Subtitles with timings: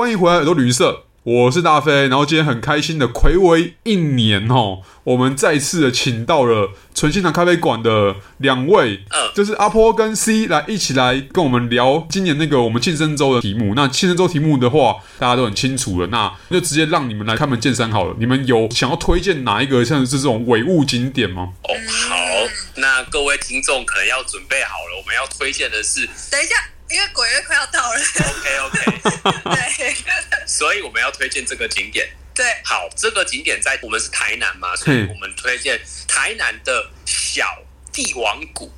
[0.00, 2.08] 欢迎回来耳朵旅社，我是大飞。
[2.08, 13.74] 然后今天很开心的暌违一年哦，我们再次的请到了纯心堂咖啡馆的两位，嗯，就是阿坡跟 C 来一起来跟我们聊今年那个我们庆生周的题目。
[13.76, 18.16] 那庆生周题目的话，大家都很清楚了，那就直接让你们来开门见山好了。
[18.18, 21.50] 你们有想要推荐哪一个像是这种伪物景点吗？
[21.64, 21.68] 哦，
[22.08, 22.16] 好，
[22.76, 26.54] 那各位听众可能要准备好了，我们要推荐的是，等一下。
[26.90, 29.00] 因为鬼月快要到了，OK OK，
[29.54, 29.96] 对，
[30.46, 32.08] 所以我们要推荐这个景点。
[32.34, 37.44] 对，好，这个景点在我们是台南嘛，所以我们推荐台南的小
[37.92, 38.72] 帝王谷。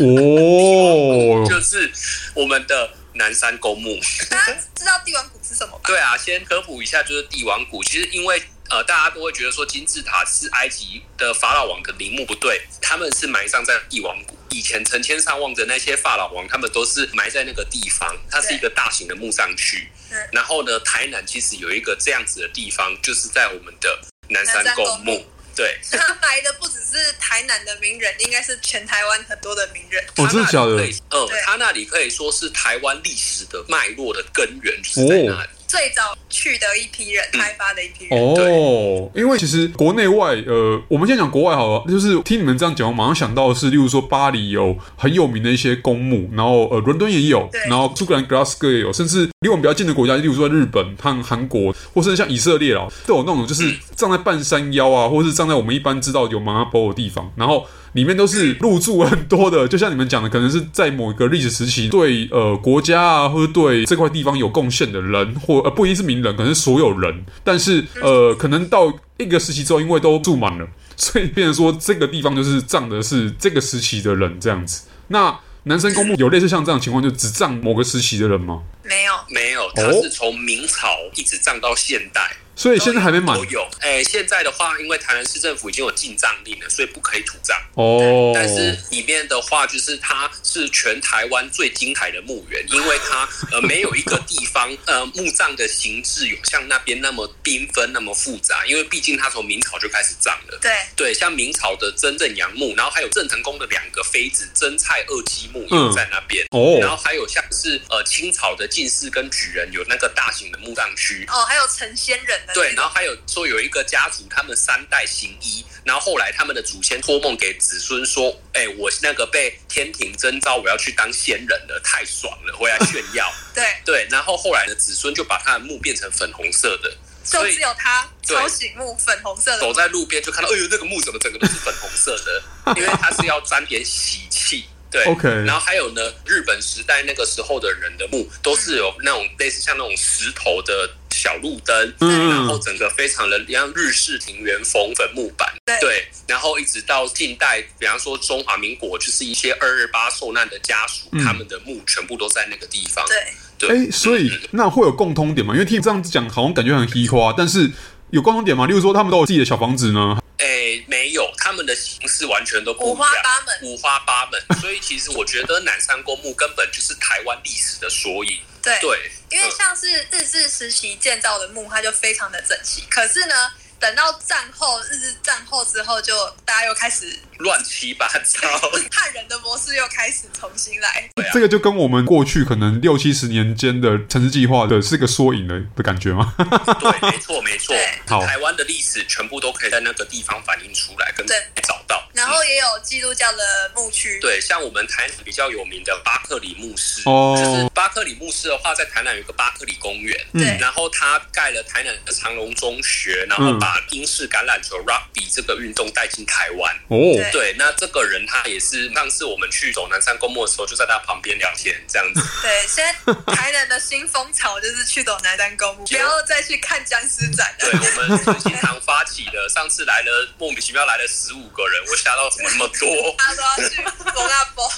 [0.00, 1.90] 哦， 就是
[2.34, 3.98] 我们的南山公墓。
[4.28, 5.80] 大家知道帝王谷是什么吗？
[5.86, 7.82] 对啊，先科普一下，就是帝王谷。
[7.84, 14.36] 其实因为呃，大家都会觉得说金字塔是埃及的法老王的陵墓，不对，他们是埋葬在帝王谷。
[14.50, 19.88] 以前成千上万的那些法老王，他们都是埋在那个地方，它是一个大型的墓葬区。
[20.32, 25.26] 然后呢，台南其实有一个这样子的地方，就是在我们的南山公墓。
[25.56, 30.04] 对，他埋的不只是台南的名人，应该是全台湾很多的名人。
[30.16, 30.82] 哦，真的假的？
[31.10, 35.48] 嗯，他那里可以说是台湾历史的脉络的根源，就是在那里。
[35.74, 38.16] 最早去的一批人，开发的一批人。
[38.16, 41.84] 哦，因为其实国内外，呃，我们先讲国外好了。
[41.88, 57.66] 就是听你们这样讲，我马上想到的是，例如说巴黎有很有名的一些公墓，然后呃，伦敦也有，然后苏格兰格拉斯哥也有，甚至离我们比较近的国家，例如说日本和韩国，或甚至像以色列啊，都有那种就是站在半山腰啊，或是站在我们一般知道有玛纳波的地方，然后。
[57.94, 67.24] 里面都是入住很多的，就像你们讲的，可能是在某一个历史时期对呃国家啊，或者对这块地方有贡献的人，或呃不一定是名人，可能是所有人。
[67.42, 74.86] 但是呃，可能到一个时期之后，因为都住满了，所以变成说这个地方就是葬的是这个时期的人这样子。
[75.08, 78.60] 那南山公墓有类似像这样情况，就只葬某个时期的人吗？
[78.84, 82.36] 没有，没有，它是从明朝一直葬到现代。
[82.56, 83.36] 所以现在还没满。
[83.36, 87.60] 都有，哎、欸，现在的话，因为台南市政府已经有禁葬令了，所以不可以土葬。
[87.74, 88.30] 哦。
[88.32, 100.56] 但是里面的话，就是它是全台湾最精彩的墓园，因为它呃没有一个地方 呃墓葬的形制有像那边那么缤纷那么复杂，因为毕竟它从明朝就开始葬了。
[100.62, 100.70] 对。
[100.94, 106.46] 对，像明朝的真正阳墓，然后还有郑成功的两个妃子真蔡二姬墓也有在那边。
[106.52, 106.80] 哦、嗯。
[106.80, 111.24] 然后还有像是呃清朝的进士跟举人有那个大型的墓葬区。
[111.28, 112.52] 哦，还有成仙人的。
[112.52, 123.32] 对，然后还有说有一个家族，他们三代行医，然后后来他们的祖先托梦给子孙说：“哎，我那个被天庭征召，我要去当仙人了，太爽了，回来炫耀。
[123.54, 126.90] ”对对，然后后来的子孙就把他的墓变成粉红色的，
[127.24, 129.60] 就只有他超醒目粉红色的。
[129.60, 132.74] 走在路边就看到，哎呦，那个墓怎么整个都是粉红色的？
[132.74, 134.66] 因为他是要沾点喜气。
[134.94, 135.28] 对，OK。
[135.44, 140.88] 然后还有呢，日本时代那个时候的人的墓都是有那种类似像那种石头的。
[141.16, 155.54] 小路灯，嗯，然后整个非常的像日式庭园风坟木板，对，对，然后一直到近代，比方说中华民国，就是一些二二八受难的家属，嗯，他们的墓全部都在那个地方，对，对，哎，所以，嗯，那会有共通点吗？
[155.54, 157.70] 因为听你这样子讲，好像感觉很黑花，但是
[158.10, 158.66] 有共通点吗？
[158.66, 160.18] 例如说，他们都有自己的小房子呢？
[160.64, 164.40] 哎，没有，他们的形式完全都不一样，五花八门，五花八门。
[164.62, 168.40] 所以其实我觉得南山公墓根本就是台湾历史的缩影。
[168.62, 172.82] 对，对，因为像是日治时期建造的墓，它就非常的整齐。
[172.88, 173.34] 可是呢，
[173.78, 176.12] 等到战后，日治战后之后，就
[176.44, 177.18] 大家又开始。
[177.38, 178.48] 乱七八糟，
[178.92, 181.10] 汉人的模式又开始重新来。
[181.16, 186.32] 啊、 这个就跟我们过去可能六七十年间的城市计划的是个缩影的的感觉吗？
[186.38, 187.74] 对，没错，没错。
[188.06, 191.26] 好，台湾的历史全部都可以在那个地方反映出来，跟
[191.62, 192.03] 找到。
[192.14, 194.18] 然后也有基督教的牧区。
[194.20, 197.02] 对，像我们台南比较有名的巴克里牧师。
[197.06, 197.34] 哦。
[197.36, 200.18] 就是巴克里牧师的话，在台南有一个巴克里公园。
[200.32, 200.56] 对。
[200.60, 206.74] 然后他盖了台南的长隆中学，然后把英式橄榄球 Rugby 这个运动带进台湾。
[206.88, 206.96] 哦。
[207.32, 212.20] 对，那这个人他也是上次我们去走南山公墓的时候，就在他旁边聊天这样子。
[212.42, 217.70] 对，现在台南的新风潮就是去走南山公墓， 不要再去看僵尸展了。
[217.70, 218.83] 对，我们纯心堂发
[219.14, 223.14] 起的，上次来了莫名其妙来了十五个人，我吓到怎么那么多？
[223.18, 223.82] 他说要去
[224.14, 224.68] 罗纳波。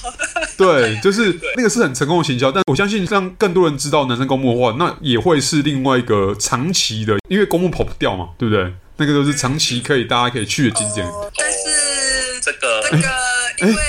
[0.56, 8.72] 对，就是那个是很成功的行销，但我相信让更多人知道南山公墓的话，那也会是另外一个长期的，因为公墓跑不掉嘛，对不对？
[8.98, 11.06] 那个都是长期可以大家可以去的景点。
[11.06, 11.56] 哦，但是。
[12.46, 13.08] 这个这个，
[13.66, 13.82] 因为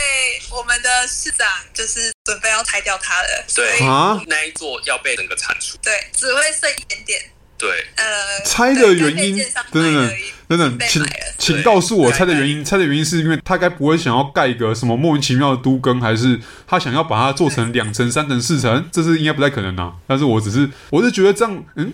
[0.50, 7.22] 我们的市长就是准备要拆掉它了，对啊，那一座要被整个铲除，对，只会剩一点点。
[7.58, 9.36] 对，呃，拆的原因，
[9.72, 10.10] 等等
[10.48, 11.04] 等等等，请
[11.40, 12.64] 请告诉我拆的原因。
[12.64, 18.88] 拆的原因是因为他该不会想要盖一个什么莫名其妙的都更，还是他想要把它做成两层、三层、四层？
[18.92, 19.92] 这是应该不太可能啊。
[20.06, 21.92] 但是我只是，我是觉得这样，嗯，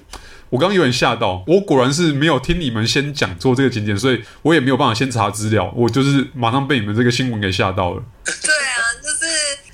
[0.50, 8.04] 我刚刚有点吓到，我果然是没有听你们先讲做这个景点，所以我也没有办法先查资料，我就是马上被你们这个新闻给吓到了。
[8.26, 9.26] 对啊，就是，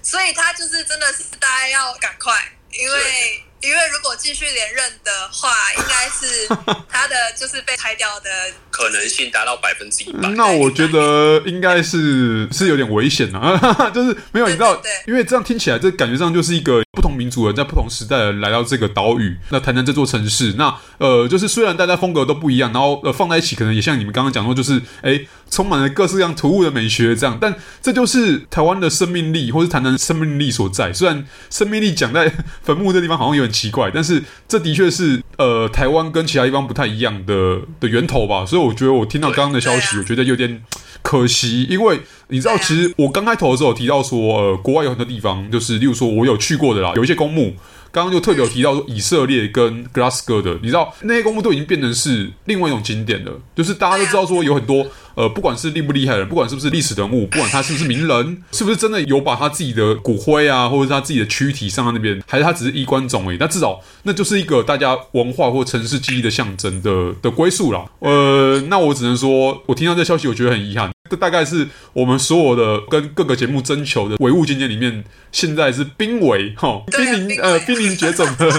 [0.04, 2.32] 所以他就是真的是大家要赶快，
[2.80, 3.44] 因为。
[3.62, 6.48] 因为如果继续连任的话，应该是
[6.90, 8.30] 他的就是被拆掉的
[8.70, 10.30] 可能性达到百分之一百。
[10.30, 13.58] 那我觉得应该是是有点危险啊，
[13.94, 25.20] 就是没有你知道，因为这样听起来，这感觉上就是一个不同民族人在不同时代的来到这个岛屿，那谈谈这座城市，那呃，就是虽然大家风格都不一样，然后呃放在一起，可能也像你们刚刚讲说，就是哎。
[25.50, 30.94] 充满了各式各样突兀的美学，这样，但这就是台湾的生命力，或是台南生命力所在。
[30.94, 32.32] 虽然生命力讲在
[32.64, 38.46] 坟墓这地方好像有点奇怪，但是这的确是呃台湾跟其他地方不太一样的的源头吧。
[38.46, 40.62] 所以我觉得我听到刚刚的消息，我觉得有点
[41.02, 47.56] 可惜，因为你知道，其实我刚开头的时候有提到说，呃，国外有很多地方，就是例如说我有去过的啦，有一些公墓。
[47.92, 53.32] 刚刚就特别有提到说，以色列跟格拉斯哥的，你知道那些公墓都已经变成是另外一种景点了。
[53.56, 63.38] 就是大家都知道说，有很多呃，不管是厉不厉害的人，不管是不是历史人物，不管他是不是名人，是不是真的有把他自己的骨灰啊，或者是他自己的躯体上到那边，还是他只是衣冠冢而已。
[63.40, 67.86] 那至少那就是一个大家文化或城市记忆的象征的的归宿啦。
[68.00, 70.90] 呃，那我只能说，我听到这消息，我觉得很遗憾。
[71.10, 78.50] 这大概是我们所有的跟各个节目征求的唯物景点里面，现在是濒危哈，濒临呃濒临绝种的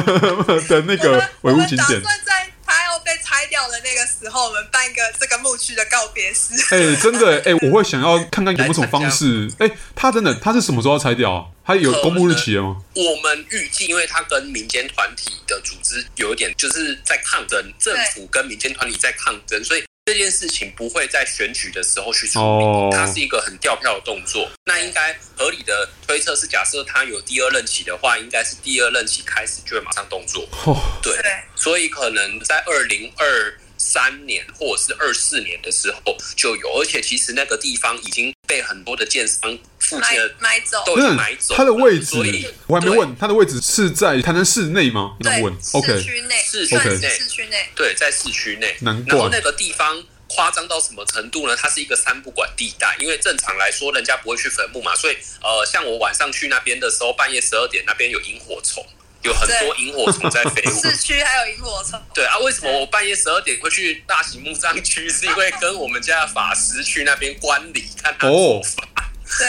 [0.68, 1.78] 的那个唯物景点。
[1.78, 6.54] 打算在它要被拆掉的那个时候，我们办一个这个墓区的告别式。
[6.74, 9.50] 哎，真的哎，我会想要看看有没有什么方式。
[9.58, 11.44] 哎，他真的他是什么时候要拆掉啊？
[11.64, 12.76] 他有公布日期了吗？
[12.94, 19.82] 我们预计，因为他跟民间团体的组织有一点就是在抗争，政府跟民间团体在抗争，所以。
[20.08, 24.50] 这件事情不会在选举的时候去处理，它是一个很掉票的动作。
[24.64, 30.48] 那应该合理的推测是，假设他有第二任期的话，应该是第二任期开始就会马上动作。
[31.02, 31.14] 对，
[31.54, 39.58] 所以可能在二零二三年或者是二四年的时候就有，而且其实那个地方已经被很多的建商
[39.88, 41.54] 附近的买走，都买走。
[41.56, 42.16] 它的位置，
[42.66, 45.16] 我还没问，它的位置是在台南市内吗？
[45.20, 48.76] 对，问，OK，市区内，市区内，市区内，对，在市区内。
[48.80, 49.14] 难怪。
[49.14, 51.56] 然后那个地方夸张到什么程度呢？
[51.56, 58.84] 它是一个三不管地带，因为正常来说人家不会去坟墓嘛，所以呃，像我晚上去那边的时候，半夜十二点那边有萤火虫。
[59.24, 62.00] 有很多萤火虫在飞， 市区还有萤火虫。
[62.14, 65.10] 对啊，为什么我半夜十二点会去大型墓葬区？
[65.10, 68.84] 是因为跟我们家的法师去那边观礼，看他做法。
[68.94, 69.04] Oh.
[69.38, 69.46] 对，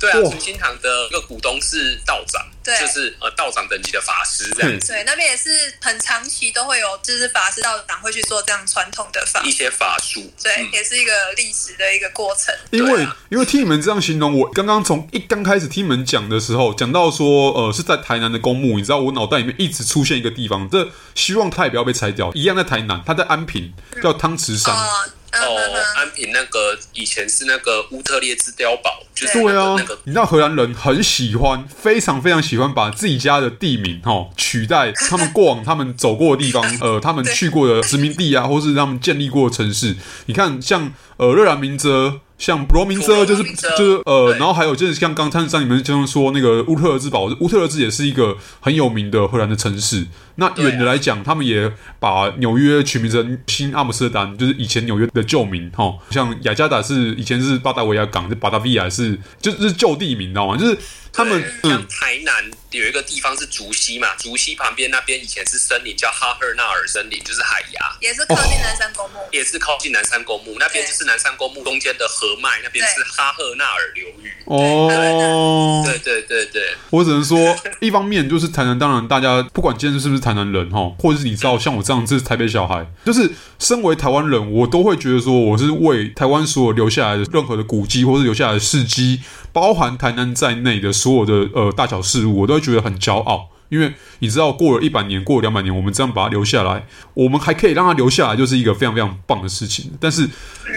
[0.00, 4.92] 对啊，纯心堂的一个股东是道长，对，就是呃道长等级的法师这样子。
[4.92, 5.50] 对，那边也是
[5.80, 10.20] 很长期都会有，就是法师道长会去做这样传统的法，一些法术。
[10.42, 12.54] 对，嗯、也是一个历史的一个过程。
[12.70, 24.74] 因为、啊、因为听你们这样形容，我刚刚从一刚开始听你们讲的时候，讲到说呃是在台南的公墓，你知道我脑袋里面一直出现一个地方，这希望它也不要被拆掉，一样在台南，它在安平，叫汤池山。
[24.74, 25.56] 嗯哦，
[25.96, 39.96] 安平那个以前是那个乌特列兹碉堡，就是对啊，那个你知道荷兰人很喜欢，非常非常喜欢把自己家的地名哈、哦、取代他们过往他们走过的地方， 呃，他们去过的殖民地啊，或是他们建立过的城市。
[40.26, 42.20] 你看，像呃热兰明泽。
[42.42, 43.44] 像罗明斯就是
[43.78, 50.04] 就是呃，然后还有就是像刚才像你们经常说那个乌特勒兹堡，乌特勒兹也是一个很有名的荷兰的城市。
[50.34, 55.94] 那远的来讲，他们也把纽约取名成新阿姆斯特丹，就是以前纽约的旧名哈。
[56.10, 60.56] 像雅加达是以前是巴达维亚港，就巴达维亚是就是旧地名，你知道吗？
[60.56, 60.76] 就是。
[61.12, 74.32] 他们像台南有一个地方是竹溪嘛，竹溪旁边那边以前是森林，叫哈赫纳尔森林，就是海牙，也是靠近南山公墓，也是靠近南山公墓那边，就是南山公墓中间的河脉，那边是哈赫纳尔流域。
[74.46, 77.38] 哦，对对对对，我只能说，
[77.80, 89.20] 一方面就是台南，当然大家不管今天是不是台南人哈，或者是你知道像我这样是台北小孩，就是身为台湾人，我都会觉得说，我是为台湾所有留下来的任何的古迹或者留下来的事迹。
[89.52, 99.92] 包含台南在内的所有的呃大小事物，我都会觉得很骄傲，因为你知道，过了一百年，过了两百年，我们这样把它留下来，我们还可以让它留下来，就是一个非常非常棒的事情。
[100.00, 100.28] 但是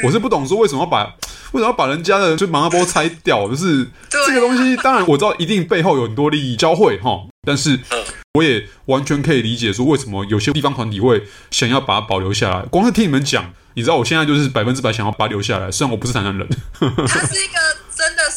[0.03, 1.03] 我是不懂说为什么要把
[1.51, 4.75] 为什么要把人家的就马上包拆掉，就是这个东西。
[4.77, 7.79] 当然我知道一定背后有很多利益交汇哈，但是
[8.33, 12.61] 我也完全可以理解说为什么有些地方团体会想要把它保留下来。
[12.63, 16.47] 光是听你们讲，你知道我现在就是百分之百想要把它留下来，虽然我不是台南人。
[16.79, 17.84] 它是一个。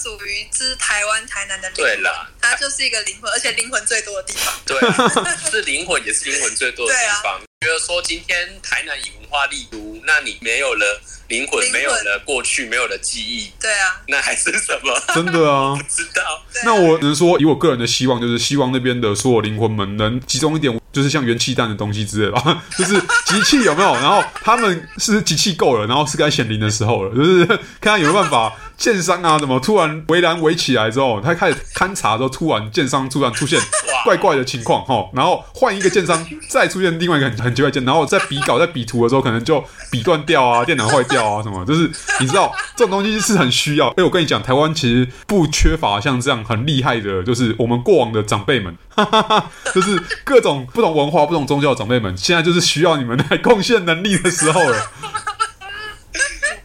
[0.08, 4.54] 属于之台湾台南的，对啦，它它就是一个灵魂，而且灵魂最多的地方。
[4.64, 4.78] 对，
[5.50, 7.38] 是灵魂，也是灵魂最多的地方。
[7.60, 14.98] 觉得说今天台南以文化立都，那你没有了灵魂，没有了过去，没有了记忆，对啊，那还是什么？
[15.12, 16.22] 真的啊，不知道。
[16.64, 22.94] 那我只能说，以我个人的希望，就是希望那边的所有灵魂们能集中一点，就是像元气弹的东西之类的吧， 就是
[23.26, 23.92] 集气有没有？
[23.94, 28.56] 然后他们是集气够了，然后是该显灵的时候了，就是看看有没有办法。
[28.78, 33.60] 建商啊，怎么突然围栏围起来之后，他开始勘察之后，突然建商突然出现
[34.04, 43.88] 怪怪的情况哈，然后换一个建商再出现另外一个很很奇怪建，然后在比稿在比图的时候，可能就笔断掉啊，电脑坏掉啊什么，就是你知道这种东西是很需要。
[43.96, 54.90] 哎，我跟你讲，台湾其实不缺乏像这样很厉害的，就是我们过往的长辈们，哈哈哈，就是各种不同文化、不同宗教的长辈们，现在就是需要你们来贡献能力的时候了。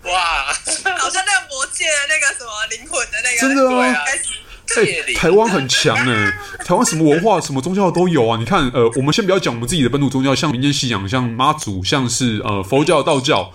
[0.03, 0.46] 哇！
[1.00, 3.95] 好像那个魔戒的那个什么灵魂的那个，真的啊！
[4.75, 6.33] 哎、欸，台湾很强哎、欸，
[6.65, 8.37] 台湾什么文化、什么宗教都有啊！
[8.37, 13.51] 你看，呃，我们先不要讲我们自己的本土宗教，像民间信仰，像妈祖，像是呃佛教、道教。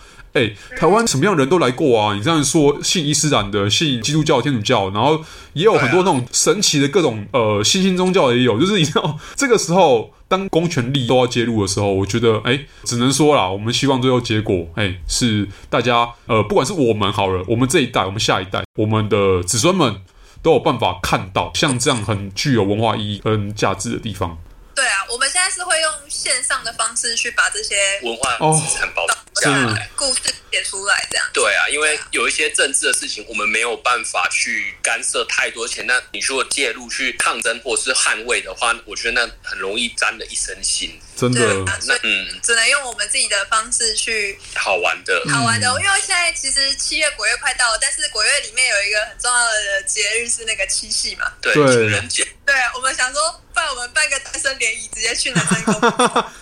[0.77, 2.15] 台湾什么样的人都来过啊！
[2.15, 8.59] 你这样说，信伊斯兰的，信基督教、天主教，然后也有很多那种神奇的各种呃新兴宗教也有。
[8.59, 20.03] 就是你知道，这个时候当公权力都要介入的时候，我觉得哎、欸，只能说啦，我们希望最后结果哎、欸、是大家呃，不管是我们好了，我们这一代，我们下一代，我们的子孙们
[20.43, 24.39] 都有办法看到像这样很具有文化意义跟价值的地方。
[24.75, 31.27] 对啊，我们现在是会用线上的方式去把这些文化资产保下来，故事写出来，这样。
[31.33, 35.87] 对啊，因为有一些政治的事情，我们没有办法去干涉太多钱。
[35.87, 40.91] 那你如果介入去抗争或是捍卫的话，我觉得那很容易沾了一身腥。
[41.17, 41.41] 真的，
[41.87, 45.67] 那嗯，只能用我们自己的方式去好玩的，好玩的。
[45.69, 52.27] 因为现在其实七月国月快到了，但是国月里面有一个很重要的节日是那个七夕嘛，对，情人节。
[52.47, 55.81] 对，我们想说，办我们办个单身联谊，直接去男生公，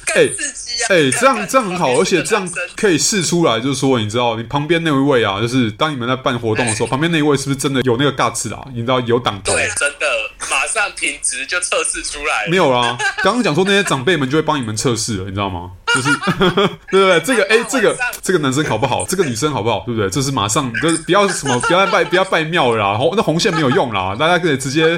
[0.04, 0.86] 更刺激啊！
[0.90, 8.66] 哎，这样 这样很好， 而且这样可以试出来，就是说，你知道，你旁边那一位啊，就是当你们在办活动的时候，旁边那一位是不是真的有那个 guts 啊？
[8.74, 9.52] 你知道有挡头？
[9.52, 10.06] 对，真的，
[10.50, 12.46] 马上品质就测试出来。
[12.50, 15.70] 没有啦，刚刚讲说那些长辈们就会帮你们测试了，你知道吗？
[15.94, 16.08] 就是
[16.90, 17.20] 对不对？
[17.20, 19.04] 这个哎，这个这个男生好不好？
[19.06, 19.80] 这个女生好不好？
[19.86, 20.10] 对不对？
[20.10, 24.96] 这是马上就是不要什么，不要拜不要拜庙了啦，红那红线没有用啦，大家可以直接。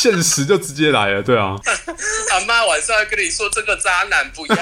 [0.00, 1.54] 现实就直接来了，对啊。
[2.32, 4.56] 阿妈晚上要跟你说这个渣男不要。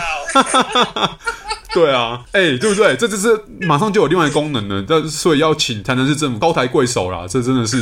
[1.72, 2.96] 对啊，哎、欸，对不对？
[2.96, 4.84] 这就是马上就有另外一个功能了。
[4.88, 7.80] 但所以要请台南市政府高抬贵手啦，这真的是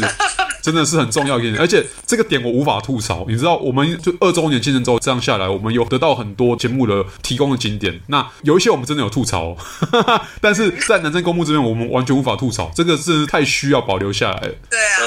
[0.66, 1.56] 真的是很重要一点。
[1.58, 8.00] 而且这个点我无法吐槽，你知道，我们就二周年庆生周这样下来，我们有得到很多节目的提供的景点。
[8.08, 9.56] 那有一些我们真的有吐槽，
[10.42, 14.54] 但是在南征公墓这边，我们完全无法吐槽，这个是太需要保留下来了。
[14.68, 14.98] 对啊，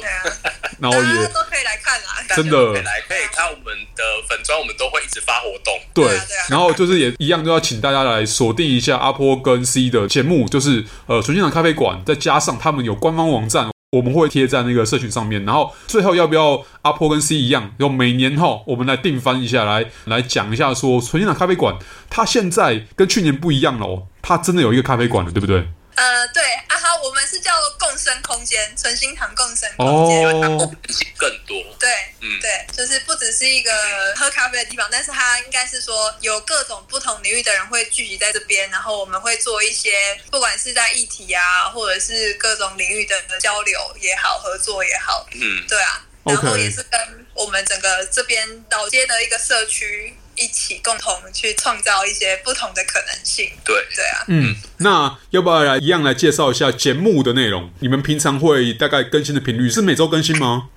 [0.00, 0.52] 对啊。
[0.78, 5.72] 然后也都可以来看啦，真的可以来可以看我们的粉砖，我们都会一直发活动。
[5.94, 15.44] 对，对啊对啊，然后就是也一样，就要请大家来锁定一下阿坡跟 C 的节目，就是呃纯现场咖啡馆，再加上他们有官方网站，我们会贴在那个社群上面。
[15.44, 21.76] 然后最后要不要阿婆跟 C 一样，用每年哈我们来定翻一下，来来讲一下说纯现场咖啡馆，
[22.10, 25.58] 它现在跟去年不一样了哦，它真的有一个咖啡馆了，对不对？
[25.96, 26.74] 呃，对啊，
[27.06, 30.72] 我们是叫共生空间，纯心堂共生空间，哦，
[31.16, 31.88] 更多，对，
[32.20, 33.72] 嗯，对，就是不只是一个
[34.16, 47.00] 喝咖啡的地方，但是它应该是说有各种不同领域的人会聚集在这边，然后我们会做一些，不管是在议题啊，或者是各种领域的交流也好，合作也好，嗯，对啊，然后也是跟
[47.34, 50.16] 我们整个这边老街的一个社区。
[50.36, 53.50] 一起共同去创造一些不同的可能性。
[53.64, 57.70] 对对啊，嗯，那要不要来一样来介绍一下节目的内容？
[57.80, 60.68] 你们平常会大概更新的频率是每周更新吗？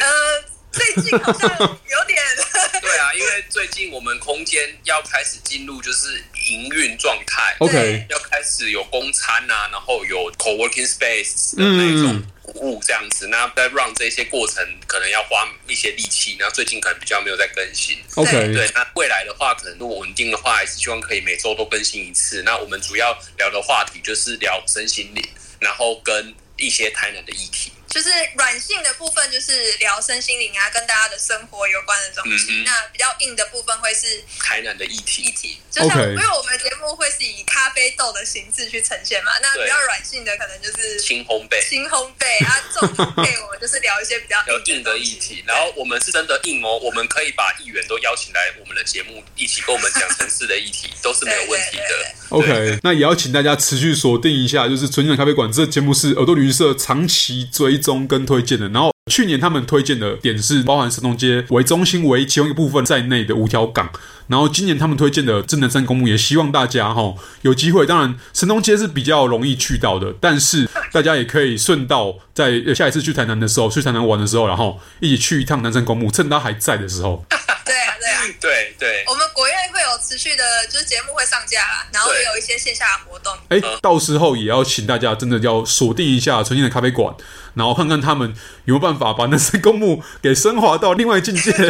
[0.00, 2.20] 呃，最近好像有点。
[2.82, 12.12] 对啊，因为最近我们空间要开始进入就是营运状态，OK，要开始有公餐啊，然后有 co-working space 的那种。
[12.14, 17.98] 嗯服务这样子，那在 run 这些过程可能要花一些力气，那最近可能比较没有在更新。
[18.14, 22.42] OK，对，那未来的话，可能如果稳定的话，还是希望可以每周都更新一次。
[22.42, 25.22] 那我们主要聊的话题就是聊身心灵，
[25.60, 27.72] 然后跟一些台南的议题。
[27.96, 32.60] 就是软性的部分，就是聊身心灵啊，跟大家的生活有关的东西。
[32.60, 35.22] 嗯、那比较硬的部分会是台南的议题。
[35.22, 44.36] 议题，就像.因为我们的节目会是以咖啡豆的形式去呈现嘛，那比较软性的可能就是轻烘焙，轻烘焙啊， 重烘焙我们就是聊一些比较
[44.66, 45.42] 硬的议题。
[45.46, 51.82] 然后我们是真的硬哦，我们可以把议员都邀请来我们的节目，一起跟我们讲城市的议题， 都是没有问题的。
[51.88, 63.88] 对对对对 OK，那也要请大家持续锁定一下，就是纯享咖啡馆这个节目是耳朵旅行社长期追踪跟推荐的，然后去年他们推荐的点是包含神农街为中心为其中一个部分在内的五条港。
[64.26, 67.86] 然后今年他们推荐的真南山公墓，也希望大家哈有机会。
[67.86, 77.24] 当然，神农街是比较容易去到的，但是大家也可以顺道在下一次去台南的时候，去台南玩的时候，然后一起去一趟南山公墓，趁它还在的时候。
[77.64, 79.04] 对啊，对啊，对对。
[79.06, 83.32] 我们国乐会有持续的，就是节目会上架啦，然后也有一些线下的活动。
[83.48, 87.14] 哎，到时候也要请大家真的要锁定一下纯净的咖啡馆，
[87.56, 88.32] 然后看看他们
[88.66, 91.50] 有没有办法把南山公墓给升华到另外境界。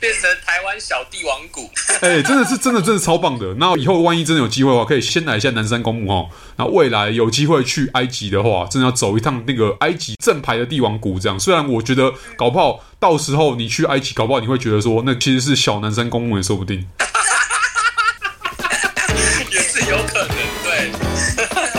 [0.00, 1.70] 变成台湾小帝王谷，
[2.02, 3.54] 哎、欸，真的是真的真的超棒的。
[3.54, 6.28] 那以后万一真的有机会的话，可以先来一下南山公墓哦。
[6.56, 11.20] 那未来有机会去埃及的话，真的要走一趟那个埃及正牌的帝王谷。
[11.20, 16.84] 这样，虽然我觉得搞不好到时候你去埃及，搞不好你会觉得说那其实是小南山公墓也说不定。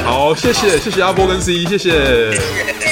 [0.03, 2.82] 好，谢谢谢谢阿波跟 C，谢谢。